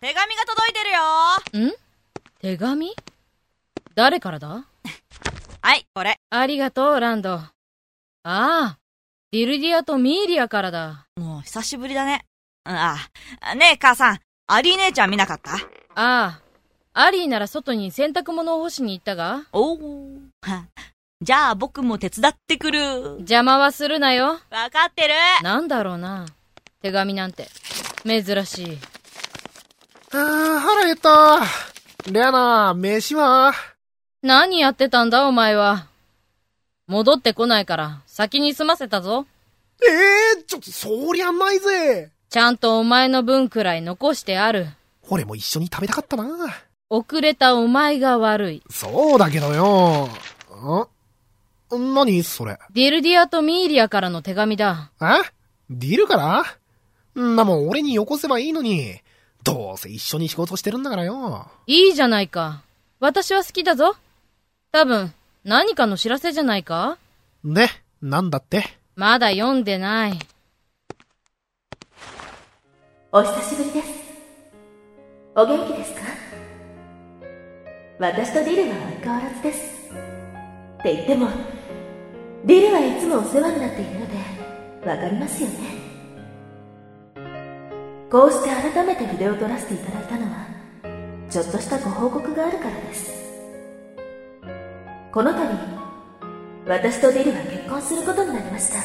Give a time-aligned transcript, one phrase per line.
[0.00, 1.72] 手紙が届いてるよん？
[2.40, 2.94] 手紙？
[3.94, 4.64] 誰からだ？
[5.60, 6.18] はい、これ。
[6.30, 7.34] ありがとう、ランド。
[7.34, 7.50] あ
[8.22, 8.78] あ、
[9.30, 11.06] ディルディアとミーリアからだ。
[11.16, 12.24] もう久しぶりだね。
[12.64, 12.96] あ
[13.42, 13.54] あ。
[13.54, 15.52] ねえ、母さん、アリー姉ちゃん見なかった？
[15.52, 15.58] あ
[15.94, 16.40] あ、
[16.94, 19.44] アリーなら外に洗濯物を干しに行ったが？
[19.52, 20.08] おお。
[21.20, 22.80] じゃあ僕も手伝ってくる。
[23.18, 24.40] 邪魔はするなよ。
[24.48, 25.14] わかってる。
[25.42, 26.24] なんだろうな。
[26.80, 27.48] 手紙なんて、
[28.06, 28.78] 珍しい。
[30.90, 32.10] あー、腹減った。
[32.10, 33.52] レアナ、飯は
[34.22, 35.86] 何やってたんだお前は。
[36.88, 39.26] 戻ってこないから、先に済ませたぞ。
[39.82, 39.86] え
[40.36, 42.10] えー、ちょ、そりゃないぜ。
[42.28, 44.66] ちゃんとお前の分くらい残してある。
[45.08, 46.24] 俺も一緒に食べたかったな。
[46.88, 48.62] 遅れたお前が悪い。
[48.68, 50.08] そうだけどよ。
[51.76, 52.58] ん何それ。
[52.72, 54.90] ディルディアとミーリアからの手紙だ。
[55.00, 55.04] え？
[55.70, 57.22] ディルから？
[57.22, 59.00] んなもん俺によこせばいいのに。
[59.42, 61.48] どうせ一緒に仕事してるんだからよ。
[61.66, 62.62] いいじゃないか。
[63.00, 63.96] 私は好きだぞ。
[64.72, 65.12] 多分、
[65.44, 66.98] 何かの知らせじゃないか
[67.44, 67.68] で、
[68.02, 68.64] なんだって
[68.96, 70.18] まだ読んでない。
[73.12, 73.88] お久しぶりです。
[75.34, 76.00] お元気ですか？
[77.98, 79.90] 私とディルは相変わらずです。
[79.90, 81.28] って言っても、
[82.44, 85.79] ディルはいつもお世話になっているので、わかりますよね。
[88.10, 90.46] こうして改めて筆を取らせていただいたのは、
[91.30, 93.08] ちょっとしたご報告があるからです。
[95.12, 95.38] この度、
[96.66, 98.80] 私とディルは結婚することになりました。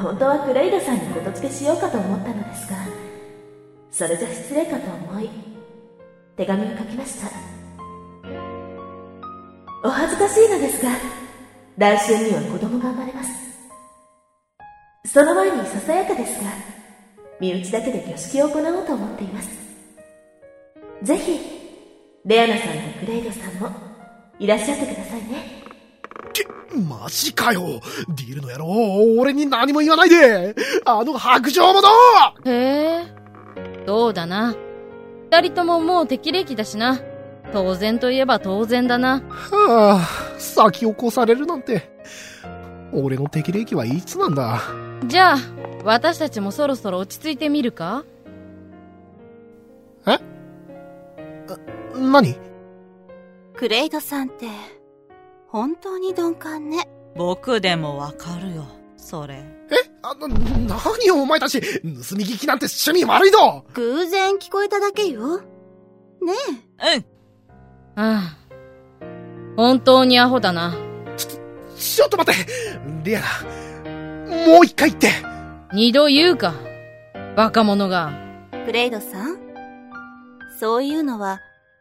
[0.00, 2.76] 本当はクレイドさんにことつけしようかと思ったのですが、
[3.90, 5.28] それじゃ失礼かと思い、
[6.36, 7.28] 手紙を書きました。
[9.82, 10.92] お恥ずかしいのですが、
[11.76, 13.30] 来春には子供が生まれます。
[15.06, 16.77] その前にささやかですが、
[17.40, 19.48] 身内だけで挙式を行おうと思っています。
[21.02, 21.38] ぜひ、
[22.24, 23.70] レアナさんとクレイドさんも、
[24.38, 25.62] いらっしゃってくださいね。
[26.32, 26.46] け、
[26.76, 27.80] マジかよ。
[28.08, 30.54] ディルの野郎、俺に何も言わないで。
[30.84, 31.88] あの白状者
[32.44, 33.06] へえ。
[33.86, 34.54] どうだな。
[35.30, 37.00] 二人とももう適齢期だしな。
[37.52, 39.22] 当然といえば当然だな。
[39.28, 41.90] はあ、先を越されるなんて。
[42.92, 44.60] 俺の適齢期はいつなんだ。
[45.06, 45.38] じゃあ、
[45.84, 48.04] 私たちもそろそろ落ち着いてみるか？
[50.06, 50.18] え？
[51.94, 52.36] 何？
[53.56, 54.46] クレイドさんって、
[55.48, 56.88] 本当に鈍感ね。
[57.16, 58.66] 僕でもわかるよ、
[58.96, 59.36] それ。
[59.70, 59.76] え？
[60.02, 61.68] あ、な、何よお前たち盗
[62.16, 65.38] み聞きなんて趣味悪いぞ偶然聞こえただけよ。
[65.38, 65.44] ね
[66.96, 67.04] うん。
[67.96, 68.36] ああ。
[69.56, 70.76] 本当にアホだな。
[71.76, 72.50] ちょっと待って
[73.04, 73.26] リアナ、
[74.46, 75.10] もう一回言って
[75.72, 76.54] 二度言うか。
[77.36, 78.10] バカ者が。
[78.52, 78.64] え。
[78.64, 79.38] クレイドさん
[80.58, 81.40] そういうのは、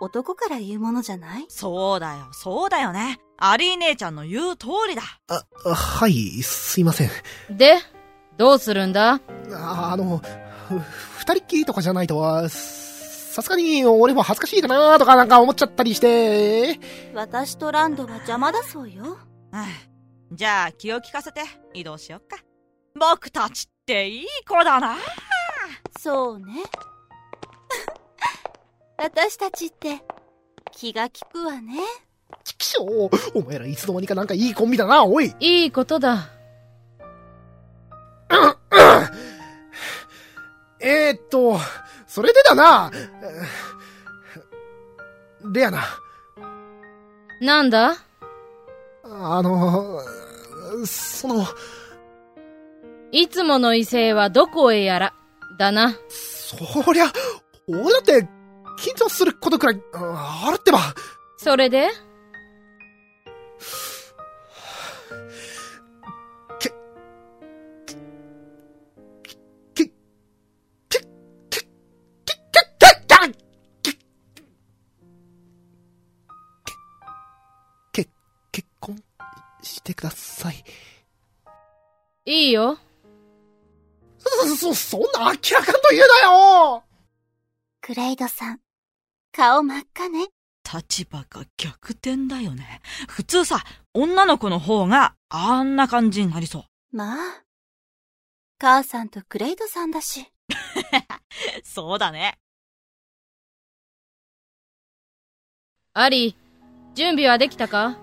[0.00, 1.46] 男から言うものじゃない？
[1.48, 3.18] そうだよ、そうだよね。
[3.38, 5.02] アリー姉ちゃんの言う通りだ。
[5.28, 5.44] あ、
[5.74, 6.12] はい、
[6.42, 7.10] すいません。
[7.50, 7.76] で、
[8.36, 9.20] どうするんだ？
[9.52, 10.18] ああの、
[10.68, 10.80] ふ
[11.20, 16.80] 二人っきりとかじゃないとは、さすがに俺も恥ずかしいかなとかなんか思っちゃったりして。
[17.14, 19.18] 私とランドは邪魔だそうよ。
[19.52, 21.40] うんじゃあ気を利かせて
[21.72, 22.36] 移動しよっか。
[22.98, 24.96] 僕たちっていい子だな。
[25.98, 26.62] そうね。
[28.98, 30.02] 私たちって、
[30.72, 31.80] 気が利くわね。
[32.44, 36.28] ちくしょうお前らいつの間にかなんかいいコンビだな、おいいいことだ。
[40.80, 41.58] えー、っと、
[42.06, 42.90] それでだな、
[45.52, 45.84] レアナ、
[47.40, 47.96] なんだ？
[49.04, 50.02] あの、
[50.84, 51.46] その、
[53.10, 55.14] いつもの異性はどこへやら。
[55.58, 55.96] だな。
[56.08, 57.10] そりゃ、
[57.66, 58.28] 俺だって、
[58.80, 60.78] 緊張することくらい、ああるってば。
[61.36, 61.88] それで？
[66.60, 66.68] け、
[67.86, 67.94] け、
[69.74, 69.90] け、け、
[70.90, 71.06] け、け、
[73.82, 73.92] け、
[77.92, 78.08] け、
[78.52, 79.02] 結婚
[79.62, 80.62] してください。
[82.26, 82.78] いいよ。
[84.74, 86.84] そ、そ、そんな明らかんと言うなよ
[87.80, 88.60] クレイドさん、
[89.32, 90.28] 顔真っ赤ね。
[90.70, 92.80] 立場が逆転だよね。
[93.08, 96.96] 普通さ、女の子の方があんな感じになりそう。
[96.96, 97.44] まあ。
[98.58, 100.26] 母さんとクレイドさんだし。
[101.64, 102.38] そうだね。
[105.94, 107.98] アリー、準備はできたか？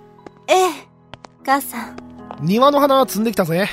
[0.47, 0.87] ええ、
[1.45, 1.97] 母さん。
[2.41, 3.69] 庭の花摘んできたぜ。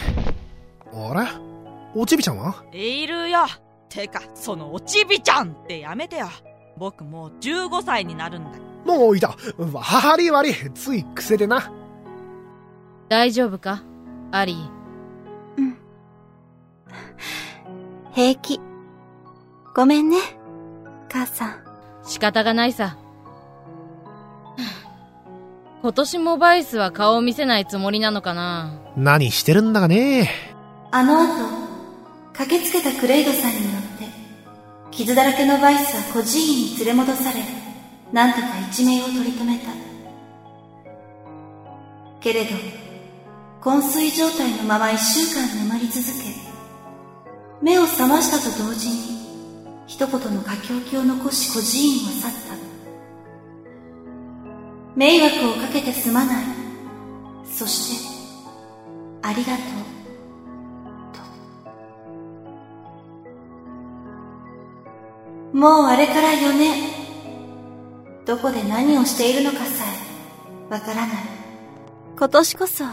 [0.92, 1.51] あれ
[1.94, 2.64] おちびちゃんは？
[2.72, 3.46] いるよ。
[3.88, 6.28] てか、そのおちびちゃんってやめてよ。
[6.78, 8.58] 僕もう15歳になるんだ。
[8.86, 9.36] もういた。
[9.58, 10.54] 悪い悪い。
[10.74, 11.70] つい癖でな。
[13.08, 13.82] 大丈夫か？
[14.30, 14.68] アリー。
[15.58, 15.78] うん。
[18.12, 18.60] 平気。
[19.74, 20.16] ごめんね、
[21.10, 21.64] 母さん。
[22.04, 22.96] 仕方がないさ。
[25.82, 28.80] 今年もバイスは顔を見せないつもりなのかな？
[28.96, 30.30] 何してるんだかね。
[30.90, 31.61] あの後、
[32.42, 34.06] 駆けつけたクレイドさんによって、
[34.90, 37.40] 傷だらけのバイスは孤児院に連れ戻され、
[38.12, 39.70] なんとか一命を取り留めた。
[42.20, 42.50] けれど、
[43.60, 46.12] 昏睡状態のまま一週間眠り続け、
[47.62, 48.96] 目を覚ましたと同時に、
[49.86, 52.38] 一言の書き置きを残し孤児院を去った。
[54.96, 56.44] 迷惑をかけてすまない。
[57.46, 58.08] そして、
[59.22, 60.01] ありがとう。
[65.52, 66.90] もうあれから4年。
[68.24, 69.84] どこで何をしているのかさ
[70.70, 71.08] え、わからない。
[72.16, 72.84] 今年こそ、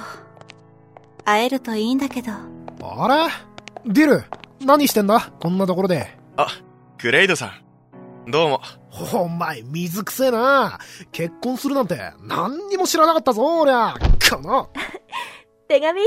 [1.23, 2.31] 会えるといいんだけど。
[2.81, 3.29] あ
[3.85, 3.91] れ？
[3.93, 4.23] ディル、
[4.65, 5.31] 何してんだ？
[5.39, 6.17] こんなところで。
[6.35, 6.47] あ、
[7.01, 7.53] グレイドさ
[8.27, 8.31] ん。
[8.31, 8.61] どうも。
[9.13, 10.79] お前、水くせえな。
[11.11, 13.95] 結婚するなんて、何にも知らなかったぞ、俺は。
[14.29, 14.69] この。
[15.69, 16.01] 手紙、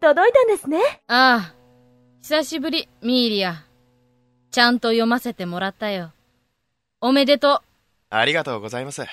[0.00, 0.80] 届いたんですね？
[1.06, 1.54] ああ。
[2.20, 3.54] 久しぶり、ミーリア。
[4.56, 6.12] ちゃんと読ませてもらったよ。
[7.02, 7.60] おめでとう。
[8.08, 9.04] ありがとうございます。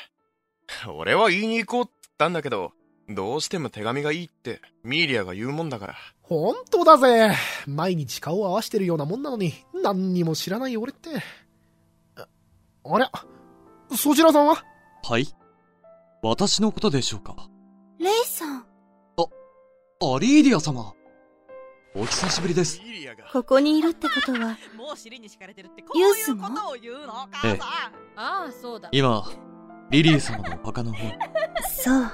[0.87, 2.71] 俺は言いに行こうって言ったんだけど、
[3.09, 5.95] どうしても手紙がいいって、ミーリアが言うもんだから。
[6.21, 7.35] 本当だぜ。
[7.67, 9.53] 毎日顔を合わしてるようなもんなのに、
[9.83, 11.09] 何にも知らない俺って。
[12.15, 12.25] あ
[12.85, 13.11] ありゃ、
[13.97, 14.63] そちらさんは？
[15.03, 15.27] はい
[16.21, 17.35] 私のことでしょうか？
[17.99, 18.63] レイさん、ア
[20.21, 20.93] リーディア様
[21.95, 22.81] お久しぶりです。
[23.31, 26.47] ここにいるってことは、もう尻に敷かれてるってこうユースも。
[27.45, 27.59] ええ
[28.15, 28.89] ああ、そうだ。
[28.91, 29.23] 今、
[29.91, 31.07] リリー様のお墓の方、
[31.69, 32.11] そう。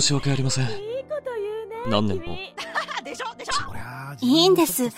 [0.00, 0.64] 申し訳ありません。
[0.64, 0.70] いい
[1.04, 1.90] こと言うね。
[1.90, 2.54] 何年も君
[3.04, 3.70] でしょでしょ
[4.22, 4.96] いいんです自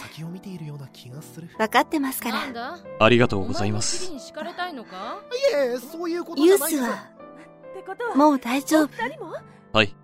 [1.57, 4.17] 分かってますからありがとうございますユ。
[4.17, 4.19] ー
[5.79, 8.91] スは、ってことは、もう大丈夫。
[9.73, 9.97] はい。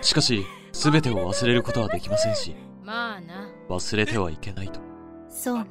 [0.00, 3.48] しかし、すべてを忘れることはできませんし、まあな。
[3.68, 4.80] 忘れてはいけないと。
[5.28, 5.66] そうね。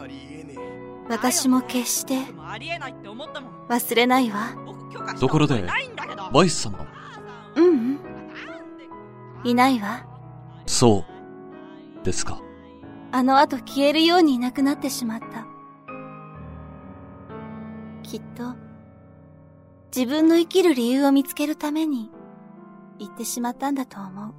[0.00, 0.58] ありえねえ。
[1.08, 3.66] 私も決してでもありえないって思ったもん。
[3.68, 4.54] 忘れないわ。
[5.18, 6.86] ところで覚えないんだけどバイス様、
[7.56, 7.98] うんうん。
[9.44, 10.06] いないわ。
[10.66, 11.04] そ
[12.02, 12.40] う、ですか。
[13.10, 15.46] あの後消えるようにいなくなってしまった。
[18.02, 18.54] きっと、
[19.94, 22.10] 自分の生きる理由を見つけるために、
[22.98, 24.34] 言ってしまったんだと思う。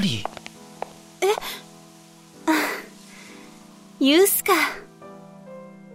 [0.00, 0.24] アリ
[4.00, 4.54] ユースか。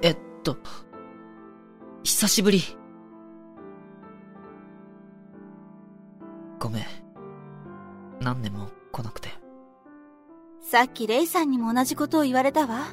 [0.03, 0.55] えっと、
[2.03, 2.61] 久しぶり。
[6.59, 6.83] ごめん。
[8.21, 9.29] 何年も来なくて。
[10.61, 12.85] さっきレイさんにも同じことを言われたわ。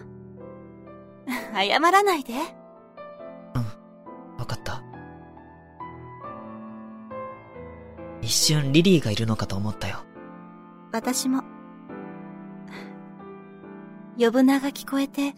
[1.52, 2.32] 謝らないで。
[4.38, 4.82] わかった。
[8.22, 10.06] 一瞬リリーがいるのかと思ったよ。
[10.92, 11.42] 私も。
[14.18, 15.34] 呼ぶ名が聞こえて、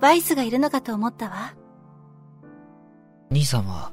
[0.00, 1.54] バイスがいるのかと思ったわ。
[3.30, 3.92] 兄さんは、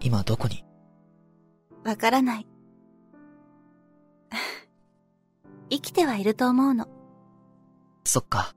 [0.00, 0.64] 今どこに？
[1.84, 2.46] わからない。
[5.70, 6.86] 生きてはいると思うの。
[8.04, 8.54] そっか。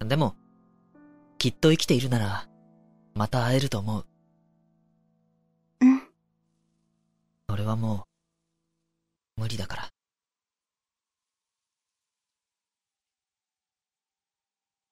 [0.00, 0.36] でも、
[1.38, 2.48] きっと生きているなら、
[3.14, 4.06] また会えると思う。
[7.54, 8.08] 俺はも
[9.38, 9.88] う、無理だから。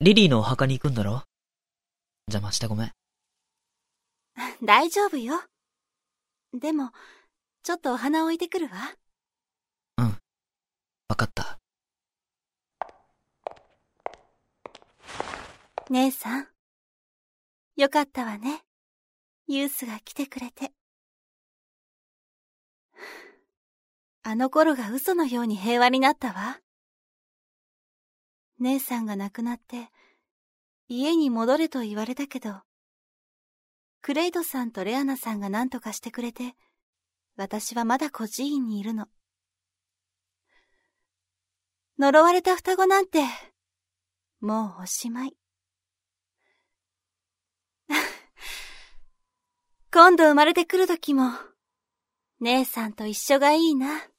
[0.00, 1.24] リリーのお墓に行くんだろ？
[2.28, 2.92] 邪魔してごめん。
[4.62, 5.42] 大丈夫よ。
[6.52, 6.92] でも、
[7.64, 8.96] ちょっとお花置いてくるわ。
[11.08, 11.58] わかった。
[15.90, 16.48] 姉さん。
[17.74, 18.62] よかったわね。
[19.48, 20.72] ユースが来てくれて。
[24.24, 26.60] あの頃が嘘のように平和になったわ。
[28.60, 29.88] 姉さんが亡くなって、
[30.86, 32.60] 家に戻れと言われたけど、
[34.00, 36.54] クレイドさんとレアナさんが何とかしてくれて、
[37.36, 39.08] 私はまだ孤児院にいるの。
[41.98, 43.24] 呪われた双子なんて、
[44.40, 45.36] もうおしまい。
[49.92, 51.32] 今度生まれてくる時も、
[52.40, 54.11] 姉さんと一緒がいいな。